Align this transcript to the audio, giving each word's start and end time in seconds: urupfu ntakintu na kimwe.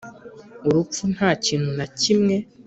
urupfu 0.67 1.03
ntakintu 1.13 1.69
na 1.77 1.85
kimwe. 1.99 2.35